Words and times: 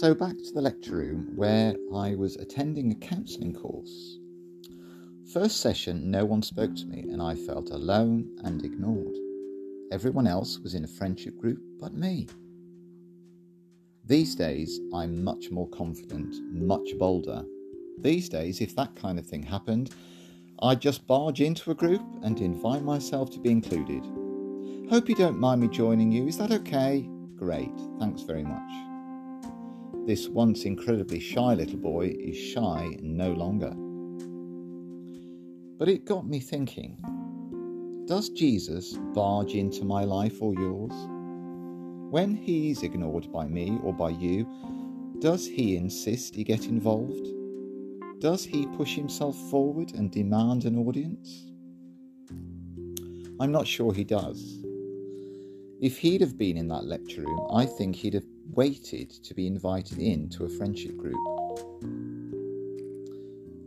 So 0.00 0.12
back 0.12 0.36
to 0.38 0.52
the 0.52 0.60
lecture 0.60 0.96
room 0.96 1.30
where 1.36 1.72
I 1.94 2.16
was 2.16 2.34
attending 2.34 2.90
a 2.90 2.96
counselling 2.96 3.54
course. 3.54 4.18
First 5.32 5.60
session, 5.60 6.10
no 6.10 6.24
one 6.24 6.42
spoke 6.42 6.74
to 6.74 6.86
me 6.86 7.02
and 7.12 7.22
I 7.22 7.36
felt 7.36 7.70
alone 7.70 8.28
and 8.42 8.64
ignored. 8.64 9.14
Everyone 9.92 10.26
else 10.26 10.58
was 10.58 10.74
in 10.74 10.82
a 10.82 10.88
friendship 10.88 11.38
group 11.38 11.60
but 11.78 11.94
me. 11.94 12.26
These 14.04 14.34
days, 14.34 14.80
I'm 14.92 15.22
much 15.22 15.52
more 15.52 15.68
confident, 15.68 16.34
much 16.50 16.98
bolder. 16.98 17.44
These 18.00 18.28
days, 18.28 18.60
if 18.60 18.74
that 18.74 18.96
kind 18.96 19.16
of 19.16 19.26
thing 19.26 19.44
happened, 19.44 19.94
I'd 20.60 20.80
just 20.80 21.06
barge 21.06 21.40
into 21.40 21.70
a 21.70 21.74
group 21.74 22.02
and 22.24 22.40
invite 22.40 22.82
myself 22.82 23.30
to 23.30 23.38
be 23.38 23.52
included. 23.52 24.02
Hope 24.90 25.08
you 25.08 25.14
don't 25.14 25.38
mind 25.38 25.60
me 25.60 25.68
joining 25.68 26.10
you. 26.10 26.26
Is 26.26 26.38
that 26.38 26.50
okay? 26.50 27.08
Great, 27.36 27.72
thanks 28.00 28.22
very 28.22 28.42
much. 28.42 28.93
This 30.06 30.28
once 30.28 30.66
incredibly 30.66 31.18
shy 31.18 31.54
little 31.54 31.78
boy 31.78 32.14
is 32.18 32.36
shy 32.36 32.98
no 33.00 33.32
longer. 33.32 33.72
But 35.78 35.88
it 35.88 36.04
got 36.04 36.26
me 36.28 36.40
thinking 36.40 36.98
Does 38.06 38.28
Jesus 38.28 38.98
barge 39.14 39.54
into 39.54 39.86
my 39.86 40.04
life 40.04 40.42
or 40.42 40.52
yours? 40.54 40.92
When 42.10 42.34
he's 42.36 42.82
ignored 42.82 43.32
by 43.32 43.46
me 43.46 43.78
or 43.82 43.94
by 43.94 44.10
you, 44.10 44.46
does 45.20 45.46
he 45.46 45.76
insist 45.76 46.34
he 46.34 46.44
get 46.44 46.66
involved? 46.66 47.26
Does 48.18 48.44
he 48.44 48.66
push 48.66 48.94
himself 48.94 49.36
forward 49.48 49.94
and 49.94 50.10
demand 50.10 50.66
an 50.66 50.76
audience? 50.76 51.46
I'm 53.40 53.52
not 53.52 53.66
sure 53.66 53.94
he 53.94 54.04
does. 54.04 54.64
If 55.84 55.98
he'd 55.98 56.22
have 56.22 56.38
been 56.38 56.56
in 56.56 56.66
that 56.68 56.86
lecture 56.86 57.20
room, 57.20 57.46
I 57.52 57.66
think 57.66 57.94
he'd 57.94 58.14
have 58.14 58.24
waited 58.54 59.10
to 59.22 59.34
be 59.34 59.46
invited 59.46 59.98
in 59.98 60.30
to 60.30 60.46
a 60.46 60.48
friendship 60.48 60.96
group. 60.96 61.18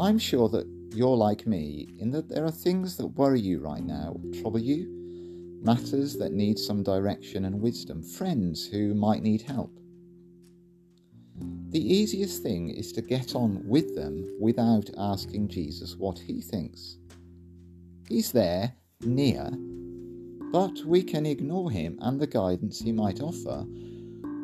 I'm 0.00 0.18
sure 0.18 0.48
that 0.48 0.66
you're 0.94 1.14
like 1.14 1.46
me 1.46 1.86
in 1.98 2.10
that 2.12 2.30
there 2.30 2.46
are 2.46 2.50
things 2.50 2.96
that 2.96 3.08
worry 3.08 3.40
you 3.42 3.60
right 3.60 3.84
now, 3.84 4.18
trouble 4.40 4.58
you, 4.58 4.88
matters 5.62 6.16
that 6.16 6.32
need 6.32 6.58
some 6.58 6.82
direction 6.82 7.44
and 7.44 7.60
wisdom, 7.60 8.02
friends 8.02 8.66
who 8.66 8.94
might 8.94 9.22
need 9.22 9.42
help. 9.42 9.78
The 11.68 11.94
easiest 11.94 12.42
thing 12.42 12.70
is 12.70 12.90
to 12.92 13.02
get 13.02 13.34
on 13.34 13.60
with 13.68 13.94
them 13.94 14.34
without 14.40 14.88
asking 14.96 15.48
Jesus 15.48 15.94
what 15.94 16.18
he 16.18 16.40
thinks. 16.40 16.96
He's 18.08 18.32
there, 18.32 18.72
near, 19.02 19.50
but 20.50 20.84
we 20.84 21.02
can 21.02 21.26
ignore 21.26 21.70
him 21.70 21.98
and 22.00 22.20
the 22.20 22.26
guidance 22.26 22.80
he 22.80 22.92
might 22.92 23.20
offer, 23.20 23.66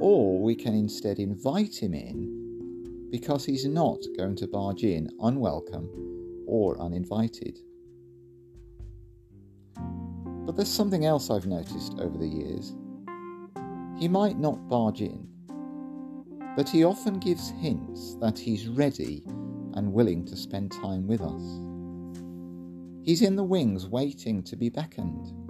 or 0.00 0.40
we 0.40 0.54
can 0.54 0.74
instead 0.74 1.18
invite 1.18 1.76
him 1.76 1.94
in 1.94 3.08
because 3.10 3.44
he's 3.44 3.66
not 3.66 3.98
going 4.16 4.36
to 4.36 4.46
barge 4.46 4.84
in 4.84 5.10
unwelcome 5.20 6.44
or 6.46 6.80
uninvited. 6.80 7.58
But 9.76 10.56
there's 10.56 10.72
something 10.72 11.04
else 11.04 11.30
I've 11.30 11.46
noticed 11.46 11.94
over 11.98 12.16
the 12.16 12.26
years. 12.26 12.74
He 13.98 14.08
might 14.08 14.38
not 14.38 14.68
barge 14.68 15.02
in, 15.02 15.28
but 16.56 16.68
he 16.68 16.84
often 16.84 17.18
gives 17.18 17.50
hints 17.50 18.14
that 18.20 18.38
he's 18.38 18.66
ready 18.68 19.22
and 19.74 19.92
willing 19.92 20.24
to 20.26 20.36
spend 20.36 20.72
time 20.72 21.06
with 21.06 21.20
us. 21.20 21.60
He's 23.04 23.22
in 23.22 23.36
the 23.36 23.44
wings 23.44 23.86
waiting 23.86 24.42
to 24.44 24.56
be 24.56 24.70
beckoned. 24.70 25.49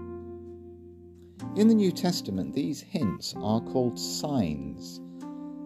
In 1.57 1.69
the 1.69 1.75
New 1.75 1.91
Testament, 1.91 2.55
these 2.55 2.81
hints 2.81 3.35
are 3.37 3.61
called 3.61 3.99
signs, 3.99 5.01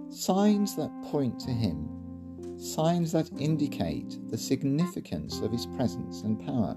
signs 0.08 0.76
that 0.76 0.92
point 1.04 1.38
to 1.40 1.50
Him, 1.50 2.58
signs 2.58 3.12
that 3.12 3.30
indicate 3.38 4.18
the 4.30 4.38
significance 4.38 5.40
of 5.40 5.50
His 5.52 5.66
presence 5.66 6.22
and 6.22 6.38
power. 6.44 6.76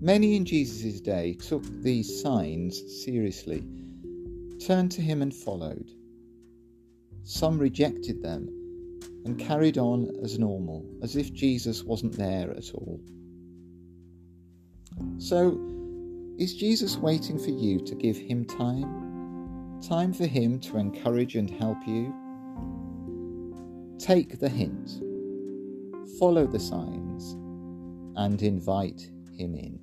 Many 0.00 0.34
in 0.36 0.46
Jesus' 0.46 1.00
day 1.00 1.34
took 1.34 1.62
these 1.82 2.22
signs 2.22 3.04
seriously, 3.04 3.62
turned 4.64 4.90
to 4.92 5.02
Him 5.02 5.20
and 5.20 5.34
followed. 5.34 5.90
Some 7.22 7.58
rejected 7.58 8.22
them 8.22 8.48
and 9.26 9.38
carried 9.38 9.76
on 9.76 10.10
as 10.24 10.38
normal, 10.38 10.86
as 11.02 11.16
if 11.16 11.34
Jesus 11.34 11.84
wasn't 11.84 12.16
there 12.16 12.50
at 12.56 12.72
all. 12.72 12.98
So, 15.18 15.79
is 16.40 16.54
Jesus 16.54 16.96
waiting 16.96 17.38
for 17.38 17.50
you 17.50 17.78
to 17.80 17.94
give 17.94 18.16
him 18.16 18.46
time? 18.46 19.78
Time 19.86 20.14
for 20.14 20.26
him 20.26 20.58
to 20.60 20.78
encourage 20.78 21.36
and 21.36 21.50
help 21.50 21.76
you? 21.86 22.14
Take 23.98 24.38
the 24.38 24.48
hint, 24.48 25.02
follow 26.18 26.46
the 26.46 26.58
signs, 26.58 27.32
and 28.16 28.40
invite 28.40 29.10
him 29.36 29.54
in. 29.54 29.78